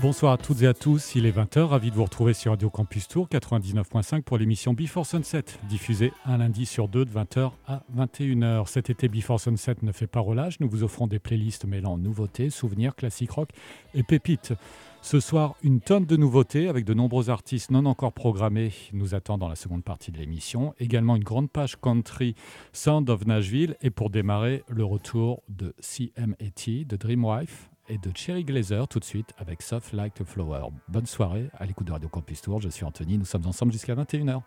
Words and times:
Bonsoir 0.00 0.34
à 0.34 0.38
toutes 0.38 0.62
et 0.62 0.68
à 0.68 0.74
tous, 0.74 1.16
il 1.16 1.26
est 1.26 1.36
20h, 1.36 1.58
ravi 1.58 1.90
de 1.90 1.96
vous 1.96 2.04
retrouver 2.04 2.32
sur 2.32 2.52
Radio 2.52 2.70
Campus 2.70 3.08
Tour 3.08 3.26
99.5 3.26 4.22
pour 4.22 4.38
l'émission 4.38 4.72
Before 4.72 5.04
Sunset, 5.04 5.42
diffusée 5.68 6.12
un 6.24 6.38
lundi 6.38 6.66
sur 6.66 6.86
deux 6.86 7.04
de 7.04 7.10
20h 7.10 7.50
à 7.66 7.82
21h. 7.96 8.68
Cet 8.68 8.90
été, 8.90 9.08
Before 9.08 9.40
Sunset 9.40 9.74
ne 9.82 9.90
fait 9.90 10.06
pas 10.06 10.20
relâche, 10.20 10.60
nous 10.60 10.68
vous 10.68 10.84
offrons 10.84 11.08
des 11.08 11.18
playlists 11.18 11.64
mêlant 11.64 11.98
nouveautés, 11.98 12.48
souvenirs, 12.48 12.94
classiques 12.94 13.32
rock 13.32 13.48
et 13.92 14.04
pépites. 14.04 14.52
Ce 15.02 15.18
soir, 15.18 15.56
une 15.64 15.80
tonne 15.80 16.06
de 16.06 16.16
nouveautés 16.16 16.68
avec 16.68 16.84
de 16.84 16.94
nombreux 16.94 17.28
artistes 17.28 17.72
non 17.72 17.84
encore 17.84 18.12
programmés 18.12 18.72
nous 18.92 19.16
attendent 19.16 19.40
dans 19.40 19.48
la 19.48 19.56
seconde 19.56 19.82
partie 19.82 20.12
de 20.12 20.18
l'émission. 20.18 20.74
Également 20.78 21.16
une 21.16 21.24
grande 21.24 21.50
page 21.50 21.74
country 21.74 22.36
Sound 22.72 23.10
of 23.10 23.26
Nashville 23.26 23.76
et 23.82 23.90
pour 23.90 24.10
démarrer, 24.10 24.62
le 24.68 24.84
retour 24.84 25.42
de 25.48 25.74
CMAT, 25.80 26.84
de 26.86 26.96
Dreamwife 26.96 27.68
et 27.88 27.98
de 27.98 28.10
Cherry 28.14 28.44
Glazer 28.44 28.86
tout 28.88 28.98
de 28.98 29.04
suite 29.04 29.32
avec 29.38 29.62
Soft 29.62 29.92
Like 29.92 30.20
a 30.20 30.24
Flower. 30.24 30.68
Bonne 30.88 31.06
soirée 31.06 31.50
à 31.58 31.66
l'écoute 31.66 31.86
de 31.86 31.92
Radio 31.92 32.08
Campus 32.08 32.42
Tour. 32.42 32.60
Je 32.60 32.68
suis 32.68 32.84
Anthony. 32.84 33.18
Nous 33.18 33.24
sommes 33.24 33.46
ensemble 33.46 33.72
jusqu'à 33.72 33.94
21h. 33.94 34.42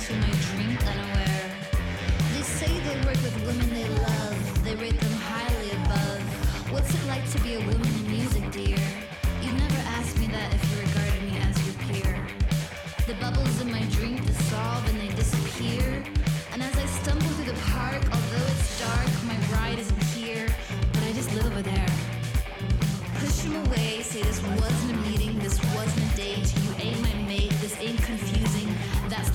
to 0.00 0.14
me. 0.14 0.39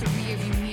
the 0.06 0.20
rearview 0.20 0.60
mirror. 0.60 0.65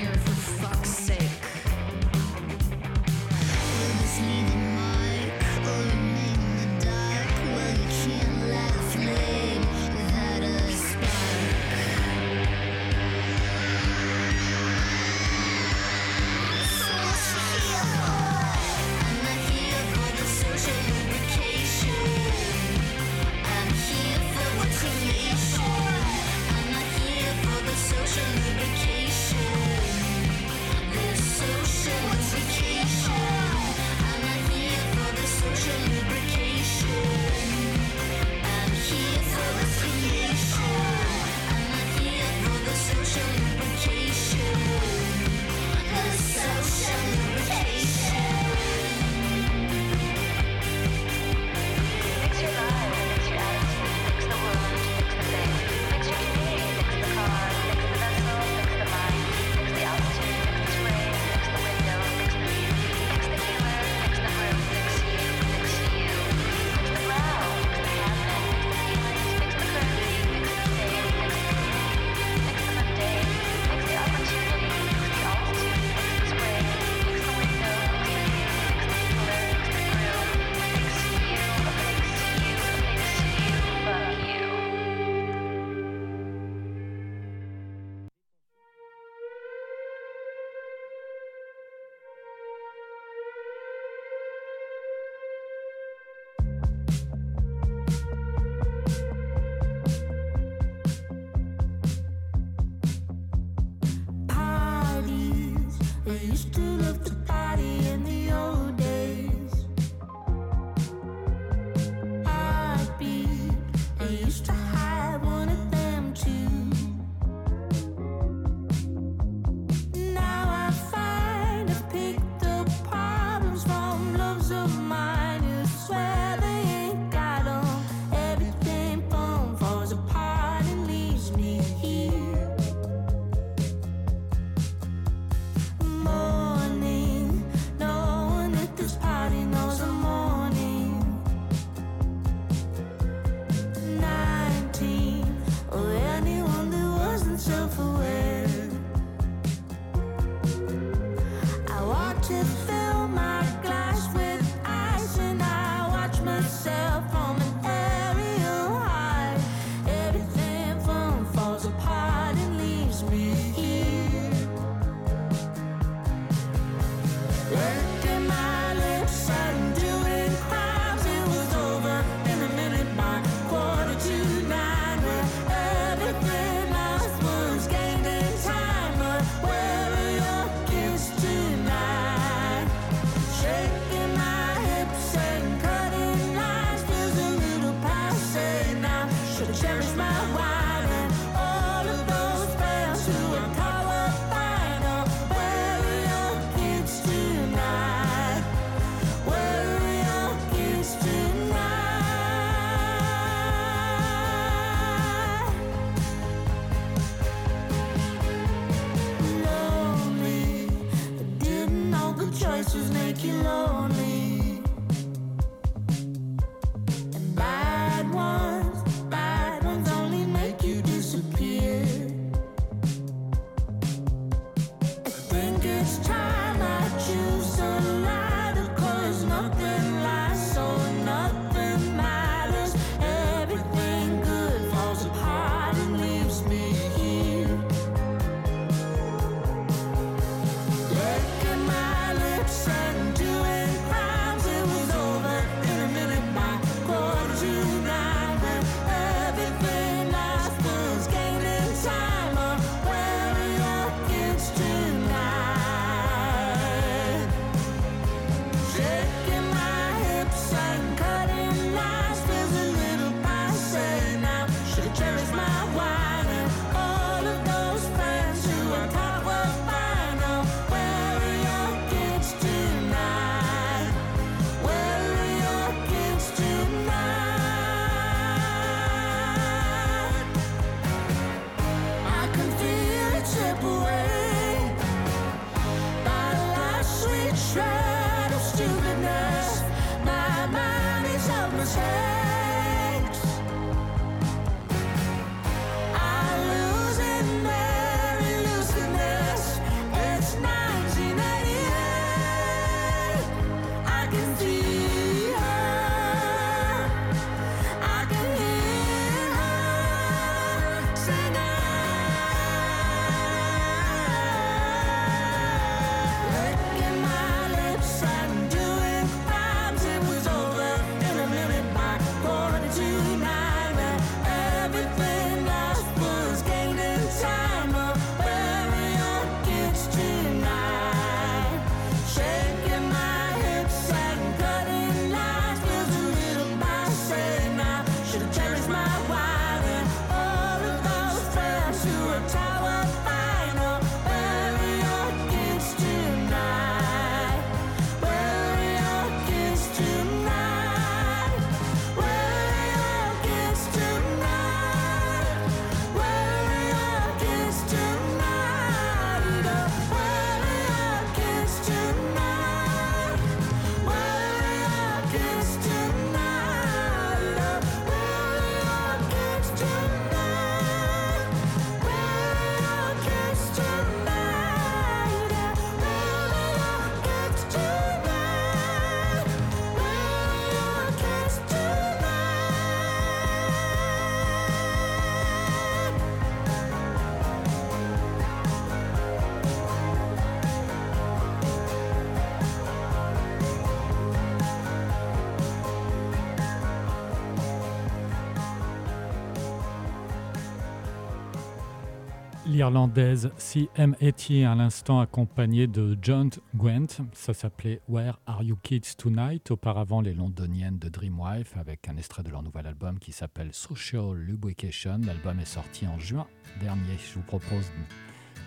L'irlandaise 402.45 403.31
CMAT 403.37 404.45
à 404.45 404.55
l'instant 404.55 404.99
accompagnée 404.99 405.67
de 405.67 405.97
John 406.01 406.29
Gwent. 406.55 407.01
Ça 407.13 407.33
s'appelait 407.33 407.81
Where 407.87 408.19
Are 408.25 408.43
You 408.43 408.57
Kids 408.61 408.95
Tonight? 408.97 409.51
Auparavant, 409.51 410.01
les 410.01 410.13
londoniennes 410.13 410.77
de 410.77 410.89
Dreamwife 410.89 411.55
avec 411.57 411.87
un 411.87 411.97
extrait 411.97 412.23
de 412.23 412.29
leur 412.29 412.43
nouvel 412.43 412.67
album 412.67 412.99
qui 412.99 413.11
s'appelle 413.11 413.53
Social 413.53 414.15
Lubrication. 414.15 414.99
L'album 415.05 415.39
est 415.39 415.45
sorti 415.45 415.87
en 415.87 415.99
juin 415.99 416.27
dernier. 416.59 416.97
Je 416.97 417.15
vous 417.15 417.25
propose, 417.25 417.71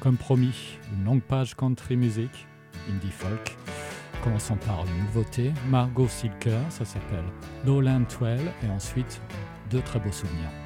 comme 0.00 0.16
promis, 0.16 0.78
une 0.92 1.04
longue 1.04 1.22
page 1.22 1.54
country 1.54 1.96
music, 1.96 2.46
indie 2.90 3.10
folk. 3.10 3.56
Commençons 4.22 4.56
par 4.56 4.84
une 4.86 5.04
nouveauté, 5.04 5.52
Margot 5.68 6.08
Silker, 6.08 6.60
ça 6.70 6.84
s'appelle 6.84 7.24
Lowland 7.64 8.04
12 8.18 8.40
et 8.64 8.70
ensuite 8.70 9.20
deux 9.70 9.82
très 9.82 10.00
beaux 10.00 10.12
souvenirs. 10.12 10.65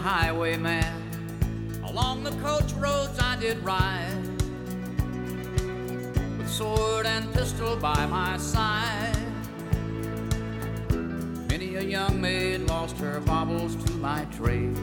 Highwayman. 0.00 0.96
Along 1.84 2.24
the 2.24 2.30
coach 2.42 2.72
roads 2.72 3.18
I 3.18 3.36
did 3.38 3.58
ride, 3.62 4.26
with 6.38 6.48
sword 6.48 7.04
and 7.04 7.30
pistol 7.34 7.76
by 7.76 8.06
my 8.06 8.38
side. 8.38 9.16
Many 11.50 11.74
a 11.74 11.82
young 11.82 12.18
maid 12.18 12.62
lost 12.62 12.96
her 12.98 13.20
baubles 13.20 13.76
to 13.84 13.92
my 13.92 14.24
trade. 14.36 14.78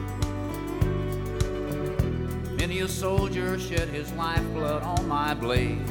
Many 2.56 2.80
a 2.80 2.88
soldier 2.88 3.58
shed 3.58 3.88
his 3.88 4.12
lifeblood 4.12 4.84
on 4.84 5.08
my 5.08 5.34
blade. 5.34 5.87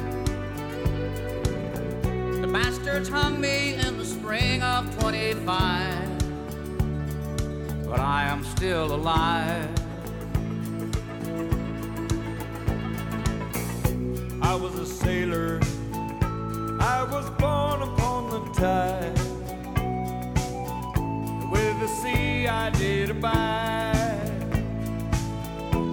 Still 8.88 9.00
alive. 9.00 9.68
I 14.40 14.54
was 14.54 14.74
a 14.78 14.86
sailor, 14.86 15.60
I 16.80 17.06
was 17.12 17.28
born 17.42 17.82
upon 17.82 18.30
the 18.30 18.40
tide. 18.54 19.18
With 21.52 21.80
the 21.80 21.88
sea 22.00 22.46
I 22.46 22.70
did 22.70 23.10
abide. 23.10 24.42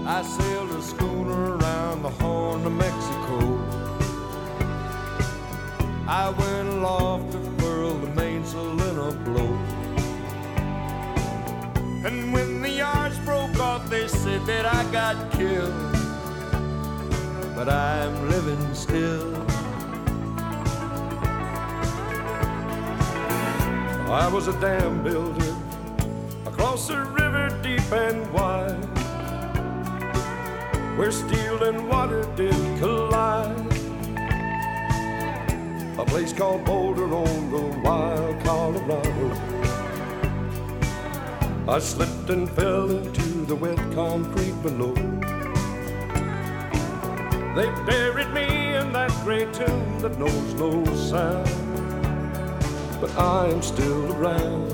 I 0.08 0.22
sailed 0.22 0.72
a 0.72 0.82
schooner 0.82 1.58
around 1.58 2.04
the 2.04 2.10
Horn 2.10 2.66
of 2.66 2.74
Mexico. 2.74 3.38
I 6.08 6.30
went 6.30 6.70
aloft 6.70 7.36
got 14.92 15.32
killed. 15.32 15.74
But 17.56 17.70
I'm 17.70 18.30
living 18.30 18.74
still. 18.74 19.36
I 24.12 24.30
was 24.32 24.48
a 24.48 24.60
dam 24.60 25.04
builder 25.04 25.56
across 26.46 26.90
a 26.90 27.04
river 27.04 27.50
deep 27.62 27.92
and 27.92 28.32
wide, 28.32 28.86
where 30.98 31.12
steel 31.12 31.64
and 31.64 31.88
water 31.90 32.24
did 32.36 32.80
collide. 32.80 33.74
A 35.98 36.06
place 36.06 36.34
called 36.34 36.64
Boulder 36.66 37.14
on 37.14 37.52
the 37.52 37.82
wild 37.84 38.44
Colorado. 38.44 39.56
I 41.68 41.80
slipped 41.80 42.30
and 42.30 42.50
fell 42.50 42.92
into 42.92 43.25
the 43.48 43.56
wet 43.56 43.78
concrete 43.94 44.60
below. 44.64 44.94
They 47.54 47.70
buried 47.86 48.34
me 48.34 48.76
in 48.76 48.92
that 48.94 49.12
great 49.24 49.54
tomb 49.54 50.00
that 50.00 50.18
knows 50.18 50.54
no 50.56 50.84
sound. 50.96 51.46
But 53.00 53.16
I 53.18 53.50
am 53.50 53.62
still 53.62 54.12
around. 54.14 54.72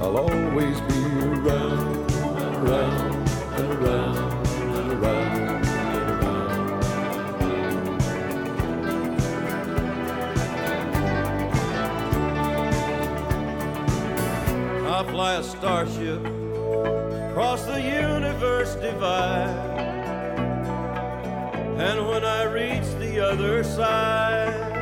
I'll 0.00 0.16
always 0.16 0.80
be 0.82 1.02
around, 1.26 2.10
and 2.12 2.68
around, 2.68 3.28
and 3.58 3.72
around, 3.72 4.46
and 4.46 4.92
around. 4.92 5.42
I 14.86 15.02
fly 15.10 15.34
a 15.34 15.42
starship 15.42 16.31
divide. 18.74 19.72
And 21.78 22.06
when 22.08 22.24
I 22.24 22.44
reach 22.44 22.88
the 22.98 23.20
other 23.20 23.64
side, 23.64 24.72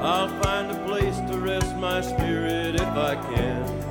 I'll 0.00 0.28
find 0.42 0.70
a 0.70 0.84
place 0.86 1.16
to 1.30 1.38
rest 1.38 1.74
my 1.76 2.00
spirit 2.00 2.74
if 2.74 2.88
I 2.88 3.14
can. 3.34 3.84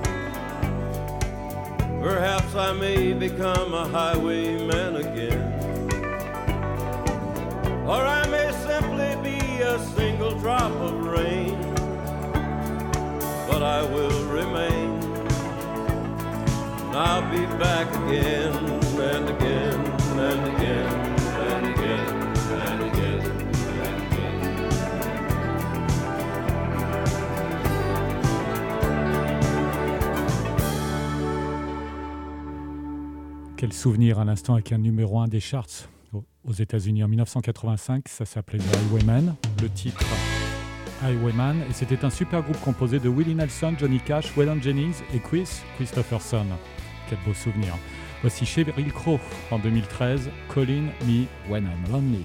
Perhaps 2.01 2.55
I 2.55 2.73
may 2.73 3.13
become 3.13 3.73
a 3.73 3.87
highwayman 3.87 4.97
again. 4.97 5.63
Or 7.87 8.01
I 8.05 8.27
may 8.27 8.51
simply 8.67 9.15
be 9.23 9.61
a 9.61 9.79
single 9.95 10.37
drop 10.39 10.71
of 10.71 11.05
rain, 11.05 11.59
but 13.49 13.63
I 13.63 13.83
will 13.83 14.25
remain. 14.25 14.82
I'll 16.95 17.23
be 17.23 17.43
back 17.57 17.87
again 18.05 18.53
and 18.53 19.27
again 19.27 19.79
and 20.15 20.45
again 20.45 20.85
and 21.41 21.65
again 21.73 22.05
and 22.61 22.83
again 22.83 23.21
and 23.81 23.97
again. 24.03 24.33
Quel 33.57 33.73
souvenir 33.73 34.19
à 34.19 34.25
l'instant 34.25 34.53
avec 34.53 34.71
un 34.71 34.77
numéro 34.77 35.19
1 35.19 35.27
des 35.27 35.39
charts 35.39 35.89
aux 36.47 36.53
États-Unis 36.53 37.03
en 37.03 37.07
1985, 37.07 38.07
ça 38.07 38.25
s'appelait 38.25 38.59
The 38.59 38.75
Highwayman, 38.75 39.33
le 39.63 39.69
titre 39.69 40.05
Highwayman, 41.01 41.61
et 41.67 41.73
c'était 41.73 42.05
un 42.05 42.11
super 42.11 42.43
groupe 42.43 42.61
composé 42.61 42.99
de 42.99 43.09
Willie 43.09 43.33
Nelson, 43.33 43.73
Johnny 43.79 43.99
Cash, 43.99 44.37
Waylon 44.37 44.61
Jennings 44.61 45.01
et 45.11 45.19
Chris 45.19 45.49
Christopherson 45.77 46.45
quel 47.13 47.25
beau 47.25 47.33
souvenir. 47.33 47.77
Voici 48.21 48.45
Cheryl 48.45 48.91
Crow 48.91 49.19
en 49.51 49.59
2013, 49.59 50.29
Calling 50.53 50.87
Me 51.05 51.25
When 51.49 51.65
I'm 51.65 51.91
Lonely. 51.91 52.23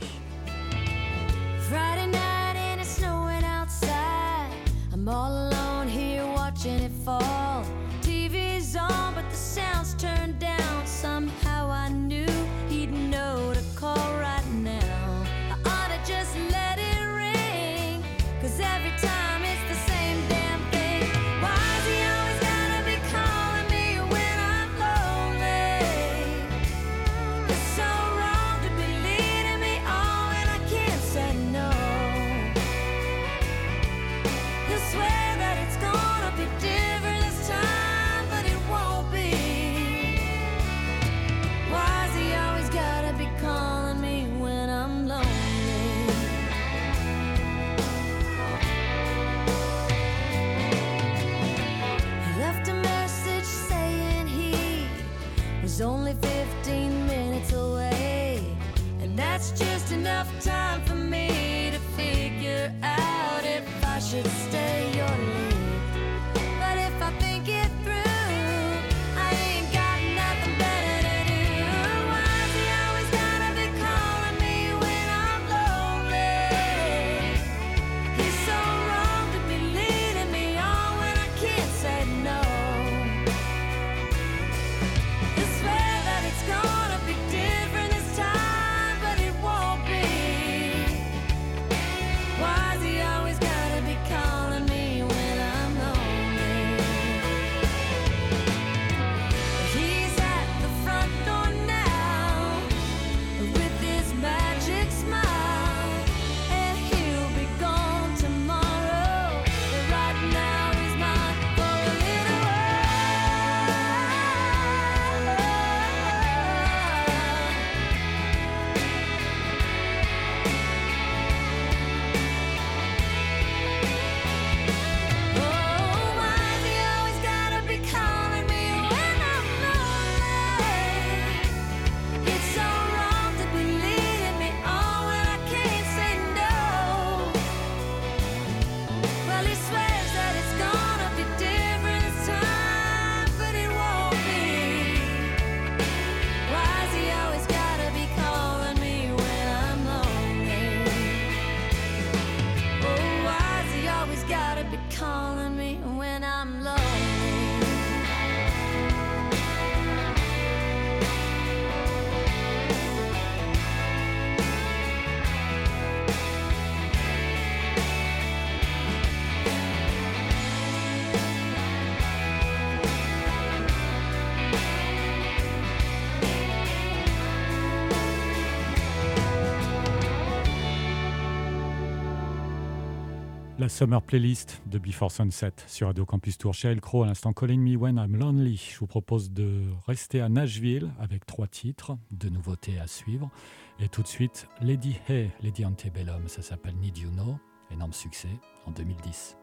Summer 183.78 184.02
Playlist 184.02 184.60
de 184.66 184.76
Before 184.80 185.12
Sunset 185.12 185.52
sur 185.68 185.86
Radio 185.86 186.04
Campus 186.04 186.36
Tour. 186.36 186.52
Cheryl 186.52 186.80
Crow, 186.80 187.04
à 187.04 187.06
l'instant 187.06 187.32
Calling 187.32 187.60
Me 187.60 187.76
When 187.76 187.96
I'm 187.96 188.16
Lonely. 188.16 188.56
Je 188.56 188.76
vous 188.80 188.88
propose 188.88 189.30
de 189.30 189.62
rester 189.86 190.20
à 190.20 190.28
Nashville 190.28 190.90
avec 190.98 191.24
trois 191.26 191.46
titres 191.46 191.96
de 192.10 192.28
nouveautés 192.28 192.80
à 192.80 192.88
suivre. 192.88 193.30
Et 193.78 193.88
tout 193.88 194.02
de 194.02 194.08
suite, 194.08 194.48
Lady 194.60 194.96
Hey, 195.08 195.30
Lady 195.44 195.64
Antebellum, 195.64 196.26
ça 196.26 196.42
s'appelle 196.42 196.74
Need 196.74 196.98
You 196.98 197.10
Know, 197.10 197.38
énorme 197.70 197.92
succès 197.92 198.26
en 198.66 198.72
2010. 198.72 199.36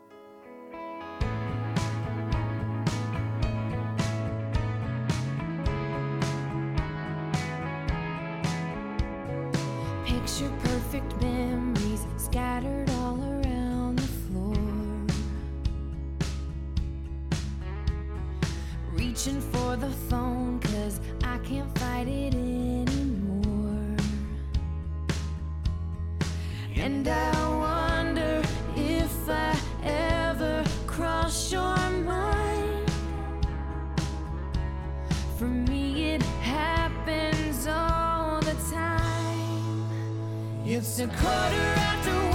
Picture 10.06 10.52
perfect 10.62 11.24
And 26.86 27.08
I 27.08 27.34
wonder 27.66 28.44
if 28.76 29.28
I 29.28 29.58
ever 29.84 30.64
cross 30.86 31.52
your 31.52 31.90
mind. 31.90 32.92
For 35.40 35.46
me, 35.48 36.14
it 36.14 36.22
happens 36.44 37.66
all 37.66 38.40
the 38.42 38.56
time. 38.72 39.88
It's 40.64 41.00
a 41.00 41.08
quarter 41.08 41.70
after 41.90 42.35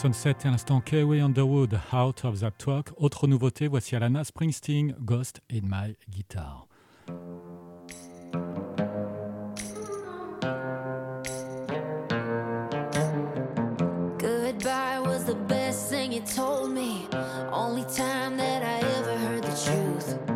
Sunset 0.00 0.34
et 0.44 0.48
à 0.48 0.50
l'instant 0.50 0.80
Kiwi 0.80 1.20
Underwood, 1.20 1.78
Out 1.92 2.24
of 2.24 2.40
That 2.40 2.52
Talk. 2.52 2.90
Autre 2.96 3.26
nouveauté, 3.26 3.68
voici 3.68 3.94
Alana 3.94 4.24
Springsteen, 4.24 4.94
Ghost 4.98 5.42
in 5.50 5.60
My 5.64 5.94
Guitar. 6.08 6.66
Goodbye 14.16 15.00
was 15.04 15.26
the 15.26 15.36
best 15.46 15.90
thing 15.90 16.12
you 16.12 16.22
told 16.22 16.72
me. 16.72 17.06
Only 17.52 17.84
time 17.94 18.38
that 18.38 18.62
I 18.62 18.78
ever 18.96 19.18
heard 19.18 19.42
the 19.42 19.54
truth. 19.54 20.29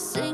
see 0.00 0.29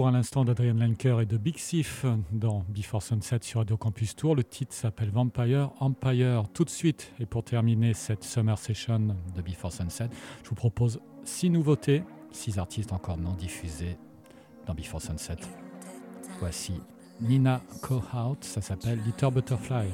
à 0.00 0.10
l'instant 0.10 0.44
d'Adrian 0.44 0.74
Lenker 0.74 1.20
et 1.20 1.26
de 1.26 1.36
Big 1.36 1.58
Sif 1.58 2.06
dans 2.32 2.64
Before 2.70 3.02
Sunset 3.02 3.40
sur 3.42 3.60
Radio 3.60 3.76
Campus 3.76 4.16
Tour. 4.16 4.34
Le 4.34 4.42
titre 4.42 4.72
s'appelle 4.72 5.10
Vampire 5.10 5.70
Empire. 5.80 6.44
Tout 6.54 6.64
de 6.64 6.70
suite, 6.70 7.12
et 7.20 7.26
pour 7.26 7.44
terminer 7.44 7.92
cette 7.92 8.24
summer 8.24 8.58
session 8.58 9.14
de 9.36 9.42
Before 9.42 9.70
Sunset, 9.70 10.08
je 10.42 10.48
vous 10.48 10.54
propose 10.54 10.98
six 11.24 11.50
nouveautés, 11.50 12.04
six 12.30 12.58
artistes 12.58 12.92
encore 12.92 13.18
non 13.18 13.34
diffusés 13.34 13.98
dans 14.66 14.74
Before 14.74 15.02
Sunset. 15.02 15.36
Voici 16.40 16.72
Nina 17.20 17.60
Cohout, 17.82 18.38
ça 18.40 18.62
s'appelle 18.62 18.98
Little 19.04 19.30
Butterfly. 19.30 19.88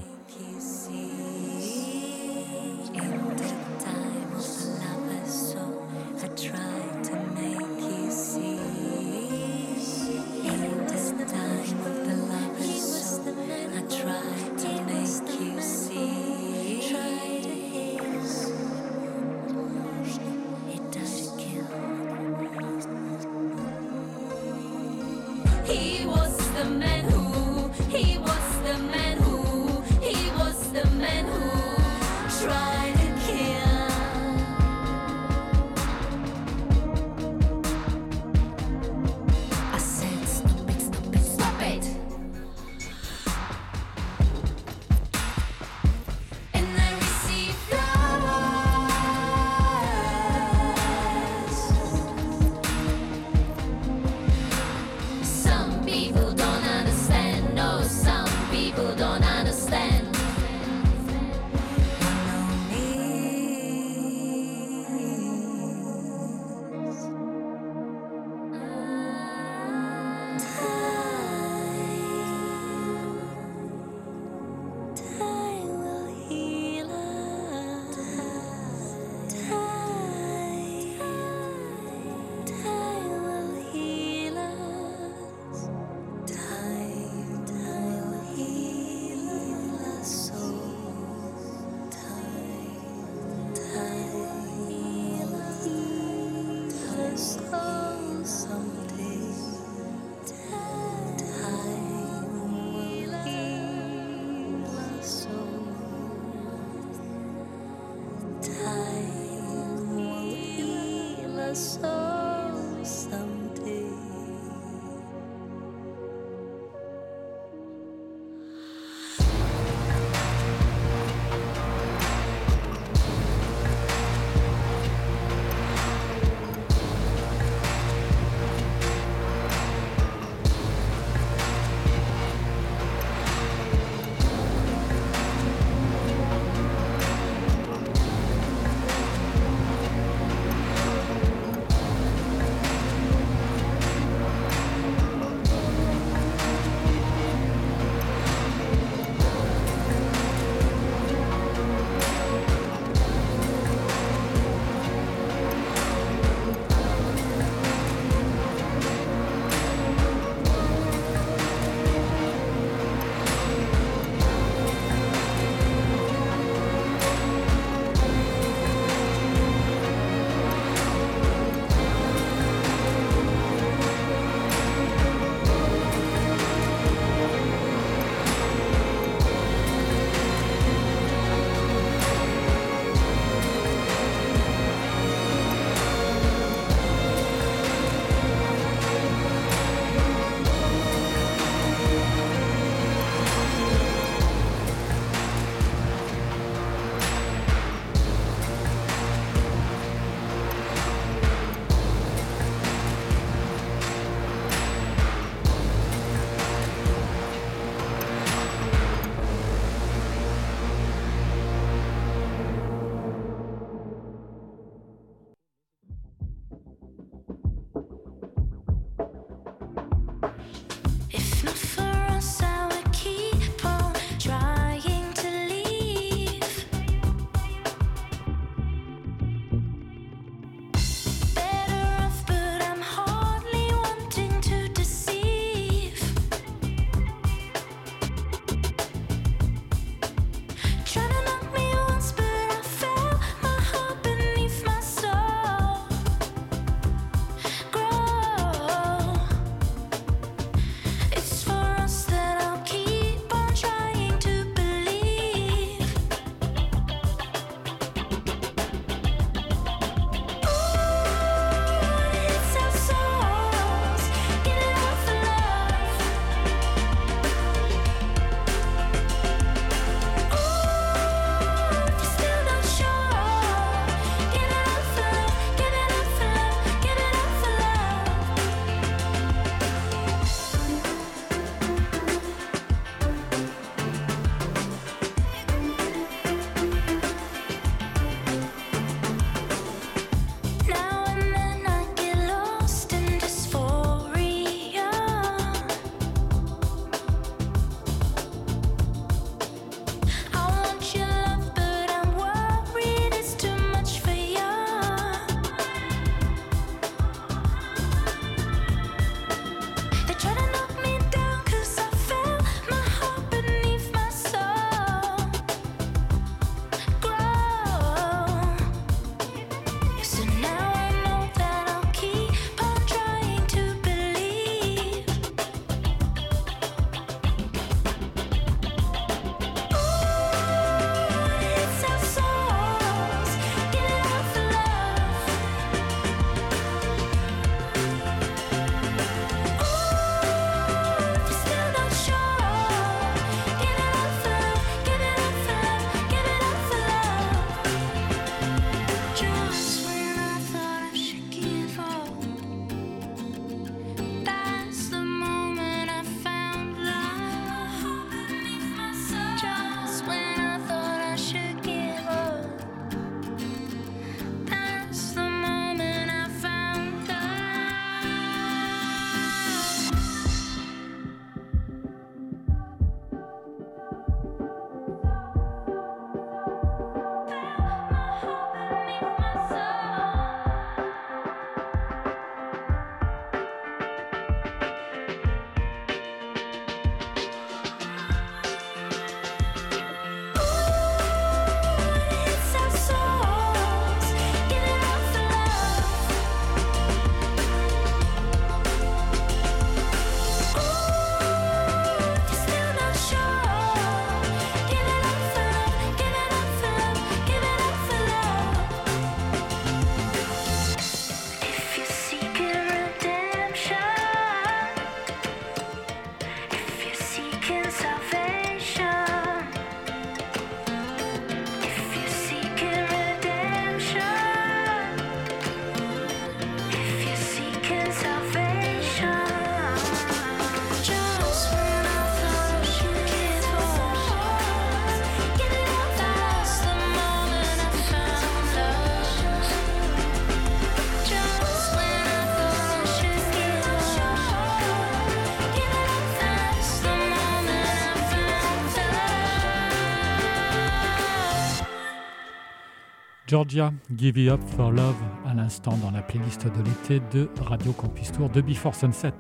Georgia, 453.38 453.72
Give 453.96 454.18
It 454.18 454.30
Up 454.30 454.40
for 454.56 454.72
Love, 454.72 454.96
à 455.24 455.32
l'instant 455.32 455.76
dans 455.76 455.92
la 455.92 456.02
playlist 456.02 456.48
de 456.48 456.60
l'été 456.60 457.00
de 457.12 457.30
Radio 457.40 457.72
Campus 457.72 458.10
Tour 458.10 458.28
de 458.30 458.40
Before 458.40 458.74
Sunset. 458.74 459.12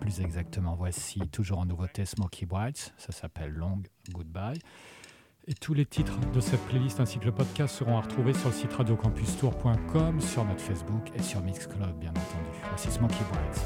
Plus 0.00 0.20
exactement, 0.20 0.74
voici 0.74 1.20
toujours 1.28 1.60
en 1.60 1.64
nouveauté 1.64 2.04
Smoky 2.04 2.44
Brights, 2.44 2.92
ça 2.98 3.12
s'appelle 3.12 3.52
Long 3.52 3.80
Goodbye. 4.10 4.58
Et 5.46 5.54
tous 5.54 5.74
les 5.74 5.86
titres 5.86 6.18
de 6.34 6.40
cette 6.40 6.60
playlist 6.66 6.98
ainsi 6.98 7.20
que 7.20 7.26
le 7.26 7.32
podcast 7.32 7.76
seront 7.76 7.98
à 7.98 8.00
retrouver 8.00 8.34
sur 8.34 8.48
le 8.48 8.54
site 8.54 8.72
radiocampustour.com, 8.72 10.20
sur 10.20 10.44
notre 10.44 10.60
Facebook 10.60 11.12
et 11.14 11.22
sur 11.22 11.40
Mixcloud 11.40 11.96
bien 12.00 12.10
entendu. 12.10 12.58
Voici 12.68 12.90
Smoky 12.90 13.22
Brights. 13.30 13.62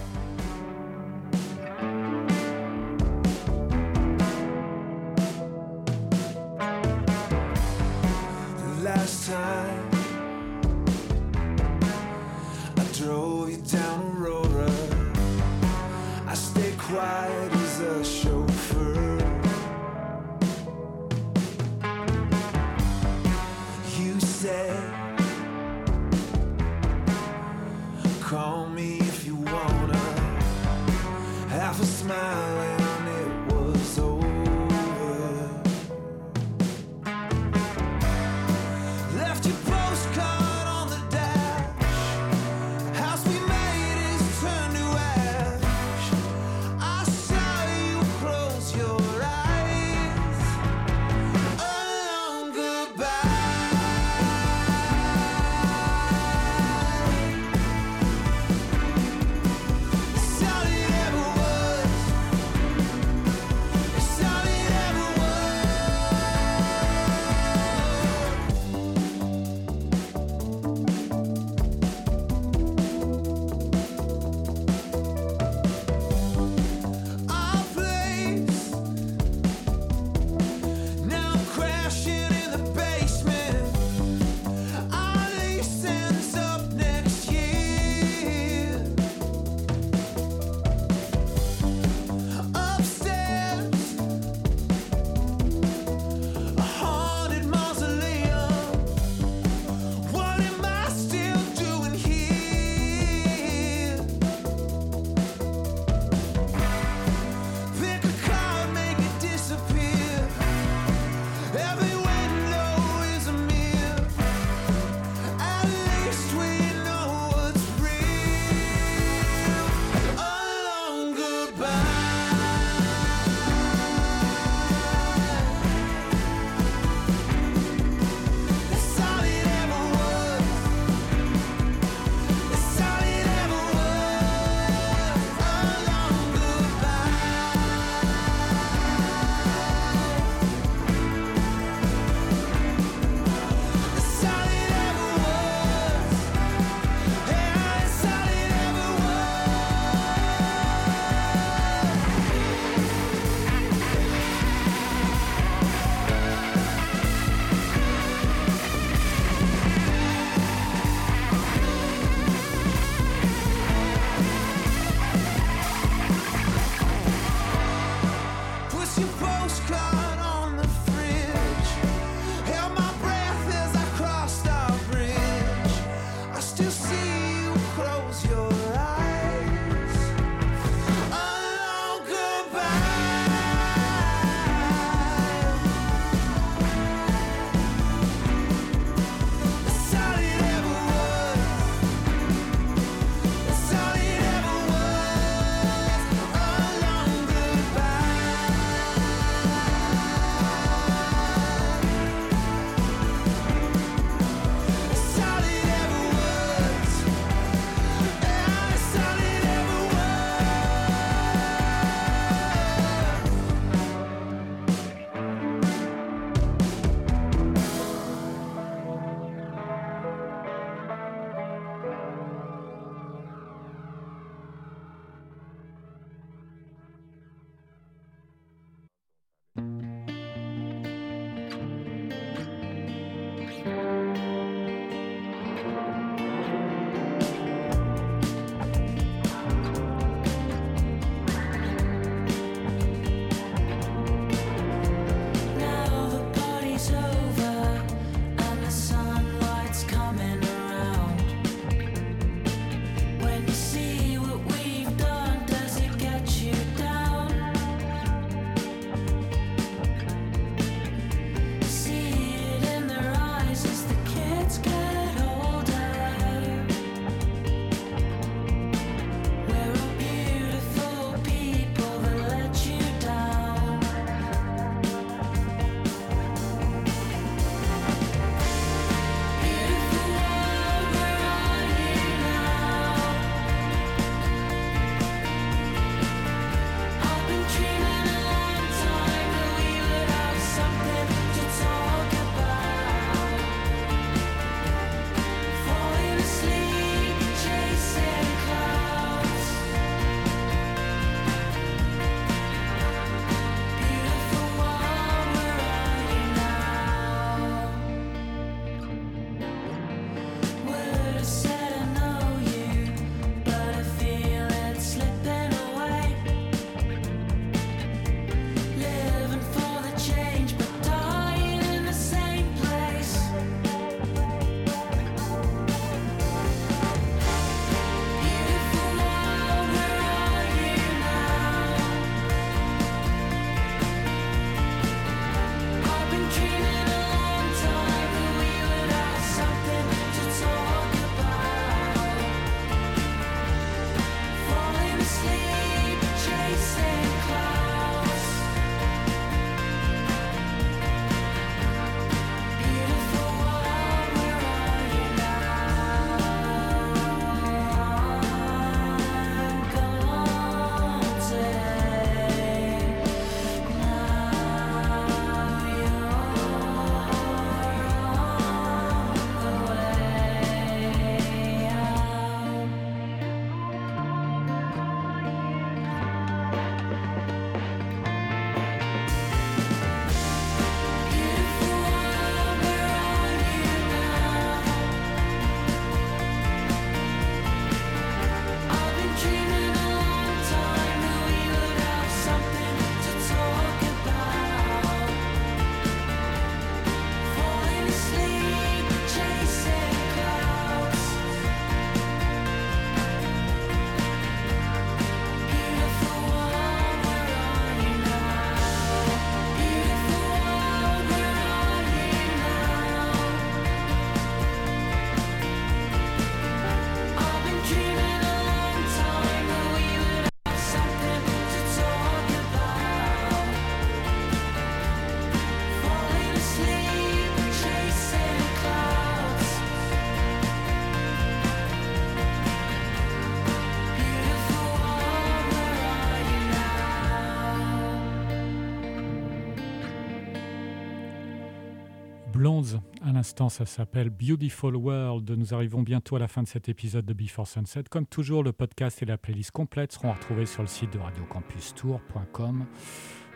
Blondes. 442.36 442.80
À 443.02 443.12
l'instant, 443.12 443.48
ça 443.48 443.64
s'appelle 443.64 444.10
Beautiful 444.10 444.76
World. 444.76 445.30
Nous 445.30 445.54
arrivons 445.54 445.82
bientôt 445.82 446.16
à 446.16 446.18
la 446.18 446.28
fin 446.28 446.42
de 446.42 446.48
cet 446.48 446.68
épisode 446.68 447.06
de 447.06 447.14
Before 447.14 447.46
Sunset. 447.46 447.84
Comme 447.90 448.06
toujours, 448.06 448.42
le 448.42 448.52
podcast 448.52 449.02
et 449.02 449.06
la 449.06 449.16
playlist 449.16 449.52
complète 449.52 449.92
seront 449.92 450.12
retrouvés 450.12 450.44
sur 450.44 450.62
le 450.62 450.68
site 450.68 450.92
de 450.92 450.98
radiocampustour.com. 450.98 452.66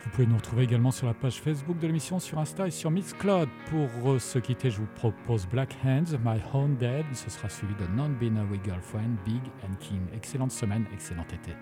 Vous 0.02 0.10
pouvez 0.10 0.26
nous 0.26 0.36
retrouver 0.36 0.64
également 0.64 0.90
sur 0.90 1.06
la 1.06 1.14
page 1.14 1.40
Facebook 1.40 1.78
de 1.78 1.86
l'émission, 1.86 2.18
sur 2.18 2.38
Insta 2.38 2.66
et 2.66 2.70
sur 2.70 2.90
Mixcloud. 2.90 3.48
Pour 3.70 4.12
euh, 4.12 4.18
se 4.18 4.38
quitter, 4.38 4.70
je 4.70 4.78
vous 4.78 4.88
propose 4.96 5.46
Black 5.46 5.76
Hands, 5.84 6.18
My 6.22 6.38
Own 6.52 6.76
Dead. 6.76 7.04
Ce 7.12 7.30
sera 7.30 7.48
suivi 7.48 7.74
de 7.74 7.86
Non-Binary 7.96 8.60
Girlfriend, 8.64 9.16
Big 9.24 9.42
and 9.62 9.76
King. 9.80 10.00
Excellente 10.14 10.52
semaine, 10.52 10.86
excellent 10.92 11.26
été. 11.32 11.52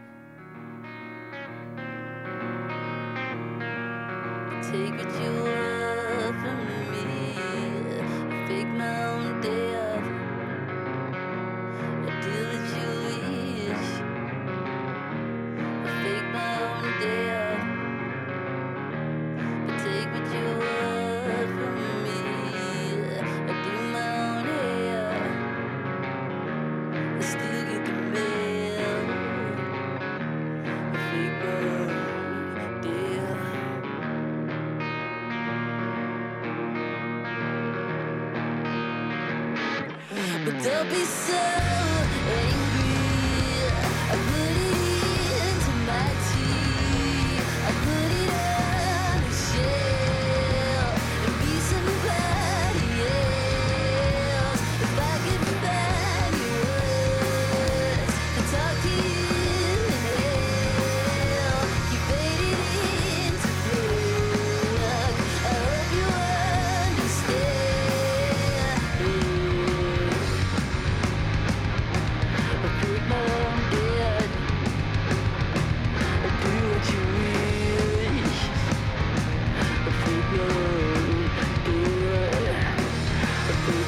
Take 4.61 5.48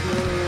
Lord. 0.09 0.40